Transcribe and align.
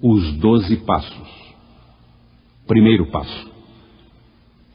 Os 0.00 0.36
Doze 0.36 0.76
Passos. 0.84 1.54
Primeiro 2.66 3.06
passo. 3.06 3.50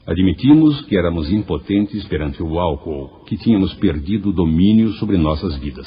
Admitimos 0.04 0.84
que 0.86 0.96
éramos 0.96 1.30
impotentes 1.30 2.04
perante 2.08 2.42
o 2.42 2.58
álcool, 2.58 3.22
que 3.24 3.36
tínhamos 3.36 3.72
perdido 3.74 4.30
o 4.30 4.32
domínio 4.32 4.90
sobre 4.94 5.16
nossas 5.16 5.56
vidas. 5.58 5.86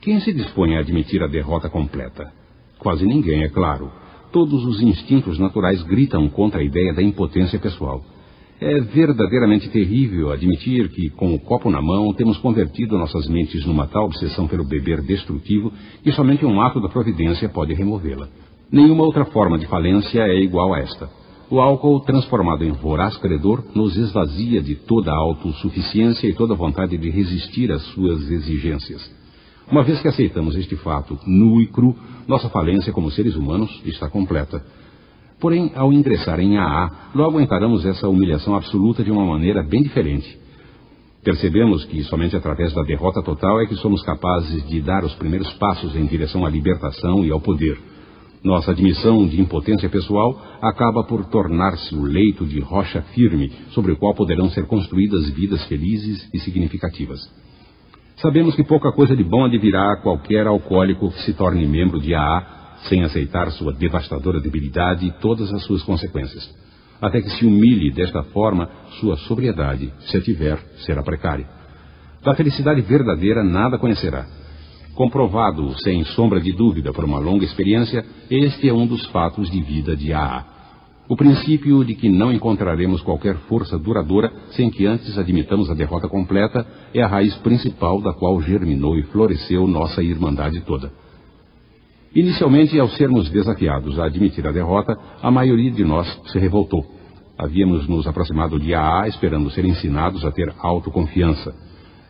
Quem 0.00 0.18
se 0.20 0.32
dispõe 0.32 0.76
a 0.76 0.80
admitir 0.80 1.22
a 1.22 1.26
derrota 1.26 1.68
completa? 1.68 2.32
Quase 2.78 3.04
ninguém, 3.04 3.42
é 3.42 3.50
claro. 3.50 3.92
Todos 4.32 4.64
os 4.64 4.80
instintos 4.80 5.38
naturais 5.38 5.82
gritam 5.82 6.26
contra 6.26 6.60
a 6.60 6.64
ideia 6.64 6.94
da 6.94 7.02
impotência 7.02 7.58
pessoal. 7.58 8.02
É 8.60 8.78
verdadeiramente 8.78 9.70
terrível 9.70 10.30
admitir 10.30 10.90
que, 10.90 11.08
com 11.08 11.32
o 11.34 11.40
copo 11.40 11.70
na 11.70 11.80
mão, 11.80 12.12
temos 12.12 12.36
convertido 12.36 12.98
nossas 12.98 13.26
mentes 13.26 13.64
numa 13.64 13.86
tal 13.86 14.04
obsessão 14.04 14.46
pelo 14.46 14.64
beber 14.64 15.00
destrutivo 15.00 15.72
que 16.02 16.12
somente 16.12 16.44
um 16.44 16.60
ato 16.60 16.78
da 16.78 16.90
providência 16.90 17.48
pode 17.48 17.72
removê-la. 17.72 18.28
Nenhuma 18.70 19.04
outra 19.04 19.24
forma 19.24 19.58
de 19.58 19.66
falência 19.66 20.20
é 20.20 20.38
igual 20.42 20.74
a 20.74 20.80
esta. 20.80 21.08
O 21.50 21.58
álcool, 21.58 22.00
transformado 22.00 22.62
em 22.62 22.72
voraz 22.72 23.16
credor, 23.16 23.64
nos 23.74 23.96
esvazia 23.96 24.60
de 24.60 24.74
toda 24.74 25.10
a 25.10 25.16
autossuficiência 25.16 26.28
e 26.28 26.34
toda 26.34 26.54
vontade 26.54 26.98
de 26.98 27.08
resistir 27.08 27.72
às 27.72 27.82
suas 27.94 28.30
exigências. 28.30 29.10
Uma 29.72 29.82
vez 29.82 30.02
que 30.02 30.08
aceitamos 30.08 30.54
este 30.54 30.76
fato 30.76 31.18
nu 31.26 31.62
e 31.62 31.66
cru, 31.66 31.96
nossa 32.28 32.50
falência 32.50 32.92
como 32.92 33.10
seres 33.10 33.36
humanos 33.36 33.80
está 33.86 34.10
completa. 34.10 34.62
Porém, 35.40 35.72
ao 35.74 35.90
ingressar 35.92 36.38
em 36.38 36.58
AA, 36.58 37.10
logo 37.14 37.40
encaramos 37.40 37.86
essa 37.86 38.06
humilhação 38.06 38.54
absoluta 38.54 39.02
de 39.02 39.10
uma 39.10 39.24
maneira 39.24 39.62
bem 39.62 39.82
diferente. 39.82 40.38
Percebemos 41.24 41.84
que 41.86 42.02
somente 42.04 42.36
através 42.36 42.74
da 42.74 42.82
derrota 42.82 43.22
total 43.22 43.60
é 43.60 43.66
que 43.66 43.74
somos 43.76 44.02
capazes 44.02 44.66
de 44.68 44.80
dar 44.82 45.02
os 45.02 45.14
primeiros 45.14 45.50
passos 45.54 45.96
em 45.96 46.04
direção 46.06 46.44
à 46.44 46.50
libertação 46.50 47.24
e 47.24 47.30
ao 47.30 47.40
poder. 47.40 47.78
Nossa 48.44 48.70
admissão 48.70 49.26
de 49.26 49.40
impotência 49.40 49.88
pessoal 49.88 50.40
acaba 50.62 51.04
por 51.04 51.26
tornar-se 51.26 51.94
o 51.94 52.02
leito 52.02 52.46
de 52.46 52.60
rocha 52.60 53.02
firme 53.14 53.50
sobre 53.70 53.92
o 53.92 53.96
qual 53.96 54.14
poderão 54.14 54.48
ser 54.50 54.66
construídas 54.66 55.28
vidas 55.30 55.64
felizes 55.66 56.28
e 56.32 56.38
significativas. 56.38 57.20
Sabemos 58.16 58.54
que 58.54 58.64
pouca 58.64 58.92
coisa 58.92 59.16
de 59.16 59.24
bom 59.24 59.44
advirá 59.44 59.92
a 59.92 60.02
qualquer 60.02 60.46
alcoólico 60.46 61.10
que 61.10 61.22
se 61.22 61.34
torne 61.34 61.66
membro 61.66 61.98
de 61.98 62.14
AA 62.14 62.59
sem 62.88 63.02
aceitar 63.02 63.50
sua 63.52 63.72
devastadora 63.72 64.40
debilidade 64.40 65.06
e 65.06 65.12
todas 65.12 65.52
as 65.52 65.64
suas 65.64 65.82
consequências. 65.82 66.48
Até 67.00 67.20
que 67.20 67.30
se 67.30 67.46
humilhe 67.46 67.90
desta 67.90 68.22
forma, 68.24 68.68
sua 69.00 69.16
sobriedade, 69.16 69.92
se 70.00 70.16
a 70.16 70.20
tiver, 70.20 70.58
será 70.84 71.02
precária. 71.02 71.48
Da 72.22 72.34
felicidade 72.34 72.82
verdadeira 72.82 73.42
nada 73.42 73.78
conhecerá. 73.78 74.26
Comprovado, 74.94 75.74
sem 75.82 76.04
sombra 76.04 76.40
de 76.40 76.52
dúvida, 76.52 76.92
por 76.92 77.04
uma 77.04 77.18
longa 77.18 77.44
experiência, 77.44 78.04
este 78.30 78.68
é 78.68 78.72
um 78.72 78.86
dos 78.86 79.06
fatos 79.06 79.50
de 79.50 79.62
vida 79.62 79.96
de 79.96 80.12
AA. 80.12 80.44
O 81.08 81.16
princípio 81.16 81.84
de 81.84 81.94
que 81.94 82.08
não 82.08 82.30
encontraremos 82.30 83.00
qualquer 83.02 83.34
força 83.48 83.78
duradoura 83.78 84.30
sem 84.50 84.70
que 84.70 84.86
antes 84.86 85.18
admitamos 85.18 85.70
a 85.70 85.74
derrota 85.74 86.08
completa 86.08 86.66
é 86.94 87.02
a 87.02 87.08
raiz 87.08 87.34
principal 87.38 88.00
da 88.00 88.12
qual 88.12 88.40
germinou 88.42 88.96
e 88.96 89.02
floresceu 89.04 89.66
nossa 89.66 90.02
irmandade 90.02 90.60
toda. 90.60 90.92
Inicialmente, 92.14 92.78
ao 92.78 92.88
sermos 92.88 93.30
desafiados 93.30 93.98
a 93.98 94.06
admitir 94.06 94.44
a 94.46 94.50
derrota, 94.50 94.98
a 95.22 95.30
maioria 95.30 95.70
de 95.70 95.84
nós 95.84 96.08
se 96.26 96.38
revoltou. 96.40 96.84
Havíamos 97.38 97.86
nos 97.86 98.06
aproximado 98.06 98.58
de 98.58 98.74
AA 98.74 99.06
esperando 99.06 99.48
ser 99.50 99.64
ensinados 99.64 100.24
a 100.24 100.32
ter 100.32 100.52
autoconfiança. 100.58 101.54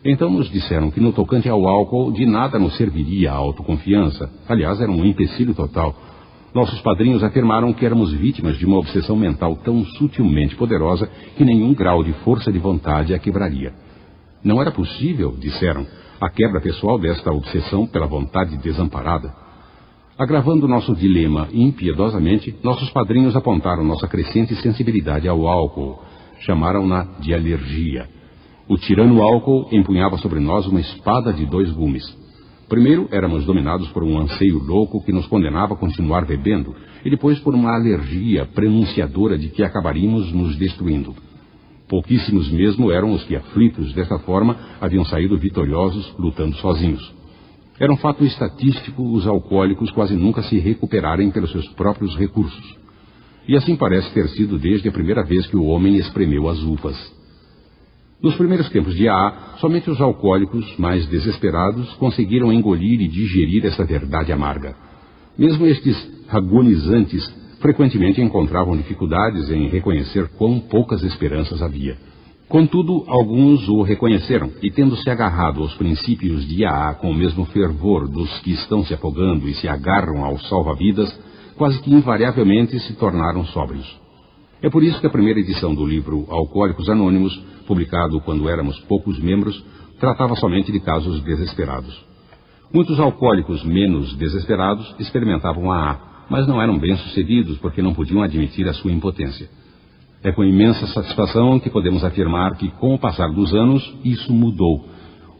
Então 0.03 0.31
nos 0.31 0.49
disseram 0.49 0.89
que 0.89 0.99
no 0.99 1.13
tocante 1.13 1.47
ao 1.47 1.67
álcool 1.67 2.11
de 2.11 2.25
nada 2.25 2.57
nos 2.57 2.75
serviria 2.77 3.31
a 3.31 3.35
autoconfiança. 3.35 4.27
Aliás, 4.49 4.81
era 4.81 4.91
um 4.91 5.05
empecilho 5.05 5.53
total. 5.53 5.95
Nossos 6.51 6.81
padrinhos 6.81 7.23
afirmaram 7.23 7.71
que 7.71 7.85
éramos 7.85 8.11
vítimas 8.11 8.57
de 8.57 8.65
uma 8.65 8.79
obsessão 8.79 9.15
mental 9.15 9.55
tão 9.57 9.85
sutilmente 9.85 10.55
poderosa 10.55 11.07
que 11.37 11.45
nenhum 11.45 11.75
grau 11.75 12.03
de 12.03 12.11
força 12.23 12.51
de 12.51 12.57
vontade 12.57 13.13
a 13.13 13.19
quebraria. 13.19 13.71
Não 14.43 14.59
era 14.59 14.71
possível, 14.71 15.35
disseram, 15.39 15.85
a 16.19 16.29
quebra 16.29 16.59
pessoal 16.59 16.97
desta 16.97 17.31
obsessão 17.31 17.85
pela 17.85 18.07
vontade 18.07 18.57
desamparada. 18.57 19.50
Agravando 20.21 20.67
nosso 20.67 20.95
dilema 20.95 21.47
impiedosamente, 21.51 22.55
nossos 22.61 22.91
padrinhos 22.91 23.35
apontaram 23.35 23.83
nossa 23.83 24.07
crescente 24.07 24.53
sensibilidade 24.57 25.27
ao 25.27 25.47
álcool. 25.47 25.99
Chamaram-na 26.41 27.05
de 27.19 27.33
alergia. 27.33 28.07
O 28.67 28.77
tirano 28.77 29.19
álcool 29.23 29.67
empunhava 29.71 30.19
sobre 30.19 30.39
nós 30.39 30.67
uma 30.67 30.79
espada 30.79 31.33
de 31.33 31.43
dois 31.47 31.71
gumes. 31.71 32.03
Primeiro, 32.69 33.07
éramos 33.11 33.45
dominados 33.45 33.87
por 33.87 34.03
um 34.03 34.19
anseio 34.19 34.59
louco 34.59 35.03
que 35.03 35.11
nos 35.11 35.25
condenava 35.25 35.73
a 35.73 35.77
continuar 35.77 36.23
bebendo, 36.23 36.75
e 37.03 37.09
depois 37.09 37.39
por 37.39 37.55
uma 37.55 37.73
alergia 37.73 38.45
prenunciadora 38.45 39.39
de 39.39 39.49
que 39.49 39.63
acabaríamos 39.63 40.31
nos 40.31 40.55
destruindo. 40.55 41.15
Pouquíssimos 41.89 42.47
mesmo 42.51 42.91
eram 42.91 43.11
os 43.11 43.23
que, 43.23 43.35
aflitos 43.35 43.91
desta 43.93 44.19
forma, 44.19 44.55
haviam 44.79 45.03
saído 45.03 45.35
vitoriosos 45.35 46.13
lutando 46.19 46.55
sozinhos. 46.57 47.20
Era 47.81 47.91
um 47.91 47.97
fato 47.97 48.23
estatístico 48.23 49.01
os 49.11 49.25
alcoólicos 49.25 49.89
quase 49.89 50.15
nunca 50.15 50.43
se 50.43 50.59
recuperarem 50.59 51.31
pelos 51.31 51.51
seus 51.51 51.67
próprios 51.69 52.15
recursos. 52.15 52.77
E 53.47 53.57
assim 53.57 53.75
parece 53.75 54.13
ter 54.13 54.29
sido 54.29 54.59
desde 54.59 54.87
a 54.87 54.91
primeira 54.91 55.23
vez 55.23 55.47
que 55.47 55.57
o 55.57 55.65
homem 55.65 55.95
espremeu 55.95 56.47
as 56.47 56.59
uvas. 56.61 56.95
Nos 58.21 58.35
primeiros 58.35 58.69
tempos 58.69 58.93
de 58.93 59.09
AA, 59.09 59.55
somente 59.57 59.89
os 59.89 59.99
alcoólicos 59.99 60.77
mais 60.77 61.07
desesperados 61.07 61.91
conseguiram 61.95 62.53
engolir 62.53 63.01
e 63.01 63.07
digerir 63.07 63.65
essa 63.65 63.83
verdade 63.83 64.31
amarga. 64.31 64.75
Mesmo 65.35 65.65
estes 65.65 65.97
agonizantes 66.29 67.27
frequentemente 67.59 68.21
encontravam 68.21 68.77
dificuldades 68.77 69.49
em 69.49 69.69
reconhecer 69.69 70.27
quão 70.37 70.59
poucas 70.59 71.01
esperanças 71.01 71.63
havia. 71.63 71.97
Contudo, 72.51 73.05
alguns 73.07 73.65
o 73.69 73.81
reconheceram 73.81 74.51
e, 74.61 74.69
tendo 74.69 74.97
se 74.97 75.09
agarrado 75.09 75.61
aos 75.61 75.73
princípios 75.75 76.45
de 76.45 76.63
Iaá 76.63 76.93
com 76.95 77.09
o 77.09 77.15
mesmo 77.15 77.45
fervor 77.45 78.09
dos 78.09 78.29
que 78.39 78.51
estão 78.51 78.83
se 78.83 78.93
afogando 78.93 79.47
e 79.47 79.53
se 79.53 79.69
agarram 79.69 80.25
ao 80.25 80.37
salva-vidas, 80.37 81.17
quase 81.55 81.81
que 81.81 81.93
invariavelmente 81.93 82.77
se 82.81 82.93
tornaram 82.95 83.45
sóbrios. 83.45 83.87
É 84.61 84.69
por 84.69 84.83
isso 84.83 84.99
que 84.99 85.07
a 85.07 85.09
primeira 85.09 85.39
edição 85.39 85.73
do 85.73 85.85
livro 85.85 86.25
Alcoólicos 86.27 86.89
Anônimos, 86.89 87.33
publicado 87.65 88.19
quando 88.19 88.49
éramos 88.49 88.77
poucos 88.81 89.17
membros, 89.17 89.63
tratava 89.97 90.35
somente 90.35 90.73
de 90.73 90.81
casos 90.81 91.21
desesperados. 91.21 92.03
Muitos 92.73 92.99
alcoólicos 92.99 93.63
menos 93.63 94.13
desesperados 94.17 94.93
experimentavam 94.99 95.71
AA, 95.71 96.25
mas 96.29 96.45
não 96.45 96.61
eram 96.61 96.77
bem-sucedidos 96.77 97.57
porque 97.59 97.81
não 97.81 97.93
podiam 97.93 98.21
admitir 98.21 98.67
a 98.67 98.73
sua 98.73 98.91
impotência. 98.91 99.49
É 100.23 100.31
com 100.31 100.43
imensa 100.43 100.85
satisfação 100.85 101.59
que 101.59 101.69
podemos 101.69 102.03
afirmar 102.03 102.55
que, 102.55 102.69
com 102.71 102.93
o 102.93 102.99
passar 102.99 103.27
dos 103.29 103.51
anos, 103.55 103.81
isso 104.03 104.31
mudou. 104.31 104.85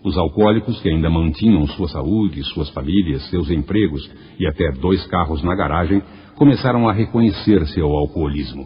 Os 0.03 0.17
alcoólicos 0.17 0.81
que 0.81 0.89
ainda 0.89 1.07
mantinham 1.07 1.67
sua 1.67 1.87
saúde, 1.87 2.43
suas 2.45 2.67
famílias, 2.71 3.29
seus 3.29 3.51
empregos 3.51 4.09
e 4.39 4.47
até 4.47 4.71
dois 4.71 5.05
carros 5.05 5.43
na 5.43 5.53
garagem, 5.53 6.01
começaram 6.35 6.89
a 6.89 6.93
reconhecer 6.93 7.63
seu 7.67 7.85
alcoolismo. 7.91 8.65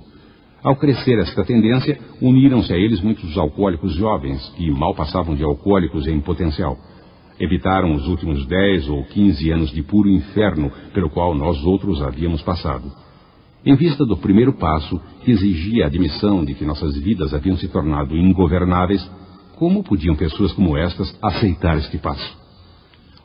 Ao 0.63 0.77
crescer 0.77 1.19
esta 1.19 1.43
tendência, 1.43 1.99
uniram-se 2.21 2.73
a 2.73 2.77
eles 2.77 3.01
muitos 3.01 3.37
alcoólicos 3.37 3.93
jovens 3.93 4.41
que 4.55 4.71
mal 4.71 4.95
passavam 4.95 5.35
de 5.35 5.43
alcoólicos 5.43 6.07
em 6.07 6.21
potencial. 6.21 6.77
Evitaram 7.37 7.93
os 7.93 8.07
últimos 8.07 8.47
dez 8.47 8.87
ou 8.87 9.03
quinze 9.03 9.51
anos 9.51 9.69
de 9.71 9.83
puro 9.83 10.07
inferno 10.07 10.71
pelo 10.93 11.09
qual 11.09 11.35
nós 11.35 11.61
outros 11.65 12.01
havíamos 12.01 12.41
passado. 12.41 12.89
Em 13.65 13.75
vista 13.75 14.05
do 14.05 14.15
primeiro 14.15 14.53
passo, 14.53 15.01
que 15.23 15.31
exigia 15.31 15.85
a 15.85 15.87
admissão 15.87 16.45
de 16.45 16.53
que 16.53 16.63
nossas 16.63 16.95
vidas 16.99 17.33
haviam 17.33 17.57
se 17.57 17.67
tornado 17.67 18.15
ingovernáveis, 18.15 19.01
como 19.55 19.83
podiam 19.83 20.15
pessoas 20.15 20.53
como 20.53 20.77
estas 20.77 21.17
aceitar 21.19 21.75
este 21.77 21.97
passo? 21.97 22.37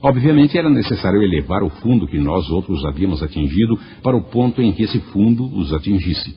Obviamente 0.02 0.56
era 0.56 0.70
necessário 0.70 1.22
elevar 1.22 1.62
o 1.62 1.68
fundo 1.68 2.06
que 2.06 2.18
nós 2.18 2.48
outros 2.48 2.82
havíamos 2.86 3.22
atingido 3.22 3.78
para 4.02 4.16
o 4.16 4.22
ponto 4.22 4.62
em 4.62 4.72
que 4.72 4.84
esse 4.84 4.98
fundo 5.12 5.44
os 5.44 5.74
atingisse. 5.74 6.34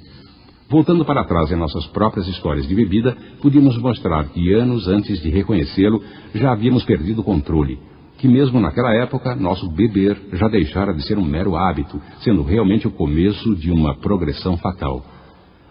Voltando 0.70 1.06
para 1.06 1.24
trás 1.24 1.50
em 1.50 1.56
nossas 1.56 1.86
próprias 1.88 2.28
histórias 2.28 2.68
de 2.68 2.76
bebida, 2.76 3.16
podíamos 3.42 3.78
mostrar 3.78 4.26
que 4.30 4.54
anos 4.54 4.86
antes 4.86 5.22
de 5.22 5.30
reconhecê-lo 5.30 6.04
já 6.36 6.52
havíamos 6.52 6.84
perdido 6.84 7.22
o 7.22 7.24
controle, 7.24 7.80
que 8.24 8.28
mesmo 8.30 8.58
naquela 8.58 8.94
época 8.94 9.36
nosso 9.36 9.70
beber 9.70 10.18
já 10.32 10.48
deixara 10.48 10.94
de 10.94 11.06
ser 11.06 11.18
um 11.18 11.26
mero 11.26 11.58
hábito, 11.58 12.02
sendo 12.22 12.42
realmente 12.42 12.88
o 12.88 12.92
começo 12.92 13.54
de 13.54 13.70
uma 13.70 13.98
progressão 13.98 14.56
fatal. 14.56 15.04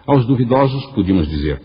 Aos 0.06 0.26
duvidosos 0.26 0.84
podíamos 0.94 1.26
dizer: 1.30 1.62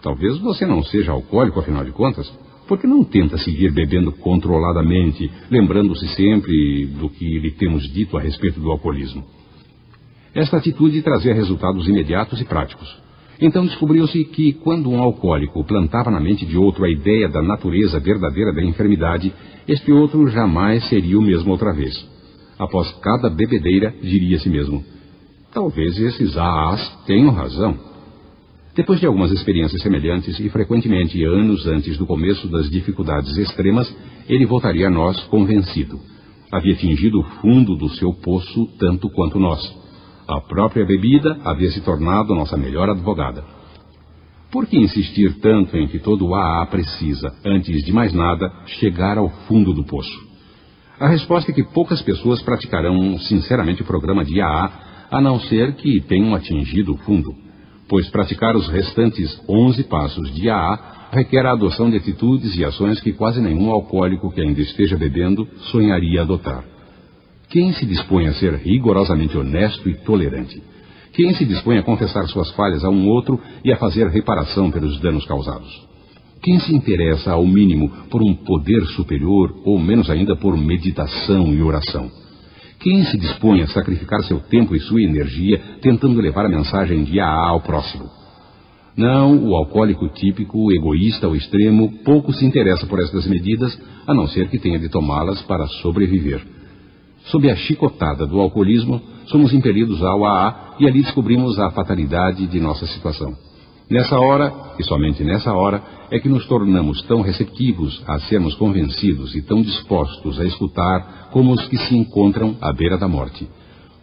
talvez 0.00 0.38
você 0.38 0.64
não 0.64 0.84
seja 0.84 1.10
alcoólico, 1.10 1.58
afinal 1.58 1.84
de 1.84 1.90
contas. 1.90 2.32
Por 2.68 2.78
que 2.78 2.86
não 2.86 3.02
tenta 3.02 3.38
seguir 3.38 3.72
bebendo 3.72 4.12
controladamente, 4.12 5.28
lembrando-se 5.50 6.06
sempre 6.14 6.86
do 6.86 7.10
que 7.10 7.40
lhe 7.40 7.50
temos 7.50 7.82
dito 7.92 8.16
a 8.16 8.20
respeito 8.20 8.60
do 8.60 8.70
alcoolismo? 8.70 9.24
Esta 10.32 10.58
atitude 10.58 11.02
trazia 11.02 11.34
resultados 11.34 11.88
imediatos 11.88 12.40
e 12.40 12.44
práticos. 12.44 12.88
Então 13.40 13.64
descobriu-se 13.64 14.24
que, 14.24 14.52
quando 14.52 14.90
um 14.90 15.00
alcoólico 15.00 15.64
plantava 15.64 16.10
na 16.10 16.20
mente 16.20 16.44
de 16.44 16.58
outro 16.58 16.84
a 16.84 16.90
ideia 16.90 17.28
da 17.28 17.42
natureza 17.42 17.98
verdadeira 17.98 18.52
da 18.52 18.62
enfermidade, 18.62 19.32
este 19.66 19.90
outro 19.90 20.28
jamais 20.28 20.84
seria 20.88 21.18
o 21.18 21.22
mesmo 21.22 21.50
outra 21.50 21.72
vez. 21.72 21.94
Após 22.58 22.90
cada 23.00 23.30
bebedeira, 23.30 23.94
diria 24.02 24.36
a 24.36 24.40
si 24.40 24.50
mesmo: 24.50 24.84
Talvez 25.52 25.98
esses 25.98 26.36
AAs 26.36 27.04
tenham 27.06 27.30
razão. 27.30 27.78
Depois 28.76 29.00
de 29.00 29.06
algumas 29.06 29.32
experiências 29.32 29.82
semelhantes 29.82 30.38
e 30.38 30.48
frequentemente 30.50 31.22
anos 31.24 31.66
antes 31.66 31.96
do 31.96 32.06
começo 32.06 32.46
das 32.48 32.70
dificuldades 32.70 33.36
extremas, 33.36 33.92
ele 34.28 34.46
voltaria 34.46 34.86
a 34.86 34.90
nós 34.90 35.18
convencido. 35.24 35.98
Havia 36.52 36.74
atingido 36.74 37.20
o 37.20 37.24
fundo 37.40 37.74
do 37.74 37.88
seu 37.90 38.12
poço 38.12 38.68
tanto 38.78 39.08
quanto 39.10 39.38
nós. 39.38 39.60
A 40.30 40.40
própria 40.40 40.86
bebida 40.86 41.40
havia 41.44 41.68
se 41.72 41.80
tornado 41.80 42.36
nossa 42.36 42.56
melhor 42.56 42.88
advogada. 42.88 43.42
Por 44.52 44.64
que 44.64 44.78
insistir 44.78 45.40
tanto 45.40 45.76
em 45.76 45.88
que 45.88 45.98
todo 45.98 46.32
AA 46.36 46.66
precisa, 46.66 47.34
antes 47.44 47.84
de 47.84 47.92
mais 47.92 48.12
nada, 48.12 48.48
chegar 48.78 49.18
ao 49.18 49.28
fundo 49.48 49.74
do 49.74 49.82
poço? 49.82 50.30
A 51.00 51.08
resposta 51.08 51.50
é 51.50 51.54
que 51.54 51.64
poucas 51.64 52.00
pessoas 52.02 52.40
praticarão 52.42 53.18
sinceramente 53.18 53.82
o 53.82 53.84
programa 53.84 54.24
de 54.24 54.40
AA, 54.40 54.70
a 55.10 55.20
não 55.20 55.40
ser 55.40 55.74
que 55.74 56.00
tenham 56.02 56.32
atingido 56.32 56.92
o 56.92 56.98
fundo, 56.98 57.34
pois 57.88 58.08
praticar 58.08 58.54
os 58.54 58.68
restantes 58.68 59.36
11 59.48 59.82
passos 59.88 60.32
de 60.32 60.48
AA 60.48 61.08
requer 61.10 61.44
a 61.44 61.54
adoção 61.54 61.90
de 61.90 61.96
atitudes 61.96 62.56
e 62.56 62.64
ações 62.64 63.00
que 63.00 63.12
quase 63.12 63.40
nenhum 63.40 63.72
alcoólico 63.72 64.30
que 64.30 64.40
ainda 64.40 64.60
esteja 64.60 64.96
bebendo 64.96 65.48
sonharia 65.72 66.22
adotar. 66.22 66.62
Quem 67.50 67.72
se 67.72 67.84
dispõe 67.84 68.28
a 68.28 68.32
ser 68.34 68.54
rigorosamente 68.54 69.36
honesto 69.36 69.88
e 69.88 69.94
tolerante? 70.04 70.62
Quem 71.12 71.34
se 71.34 71.44
dispõe 71.44 71.78
a 71.78 71.82
confessar 71.82 72.24
suas 72.28 72.48
falhas 72.52 72.84
a 72.84 72.88
um 72.88 73.08
outro 73.08 73.40
e 73.64 73.72
a 73.72 73.76
fazer 73.76 74.06
reparação 74.06 74.70
pelos 74.70 75.00
danos 75.00 75.26
causados? 75.26 75.68
Quem 76.40 76.60
se 76.60 76.72
interessa, 76.72 77.32
ao 77.32 77.44
mínimo, 77.44 77.90
por 78.08 78.22
um 78.22 78.34
poder 78.34 78.86
superior, 78.94 79.52
ou 79.64 79.80
menos 79.80 80.08
ainda 80.08 80.36
por 80.36 80.56
meditação 80.56 81.52
e 81.52 81.60
oração? 81.60 82.08
Quem 82.78 83.04
se 83.06 83.18
dispõe 83.18 83.62
a 83.62 83.66
sacrificar 83.66 84.22
seu 84.22 84.38
tempo 84.38 84.76
e 84.76 84.80
sua 84.80 85.02
energia 85.02 85.60
tentando 85.82 86.20
levar 86.20 86.46
a 86.46 86.48
mensagem 86.48 87.02
de 87.02 87.18
AA 87.18 87.48
ao 87.48 87.62
próximo? 87.62 88.08
Não, 88.96 89.44
o 89.44 89.56
alcoólico 89.56 90.08
típico, 90.10 90.70
egoísta 90.70 91.26
ao 91.26 91.34
extremo, 91.34 91.92
pouco 92.04 92.32
se 92.32 92.44
interessa 92.44 92.86
por 92.86 93.00
estas 93.00 93.26
medidas, 93.26 93.76
a 94.06 94.14
não 94.14 94.28
ser 94.28 94.48
que 94.48 94.58
tenha 94.58 94.78
de 94.78 94.88
tomá-las 94.88 95.42
para 95.42 95.66
sobreviver. 95.82 96.59
Sob 97.30 97.48
a 97.50 97.56
chicotada 97.56 98.26
do 98.26 98.40
alcoolismo, 98.40 99.00
somos 99.26 99.52
impelidos 99.52 100.02
ao 100.02 100.24
AA 100.24 100.76
e 100.80 100.86
ali 100.86 101.02
descobrimos 101.02 101.58
a 101.58 101.70
fatalidade 101.70 102.46
de 102.46 102.58
nossa 102.58 102.86
situação. 102.86 103.36
Nessa 103.88 104.18
hora, 104.18 104.52
e 104.78 104.84
somente 104.84 105.22
nessa 105.24 105.52
hora, 105.52 105.82
é 106.10 106.18
que 106.18 106.28
nos 106.28 106.46
tornamos 106.46 107.02
tão 107.02 107.20
receptivos 107.22 108.02
a 108.06 108.18
sermos 108.20 108.54
convencidos 108.54 109.34
e 109.34 109.42
tão 109.42 109.62
dispostos 109.62 110.40
a 110.40 110.44
escutar 110.44 111.28
como 111.32 111.52
os 111.52 111.66
que 111.68 111.76
se 111.76 111.96
encontram 111.96 112.56
à 112.60 112.72
beira 112.72 112.98
da 112.98 113.08
morte. 113.08 113.48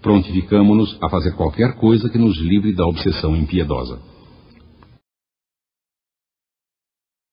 Prontificamos-nos 0.01 0.97
a 1.01 1.09
fazer 1.09 1.31
qualquer 1.35 1.73
coisa 1.75 2.09
que 2.09 2.17
nos 2.17 2.37
livre 2.37 2.73
da 2.73 2.85
obsessão 2.85 3.35
impiedosa. 3.35 3.99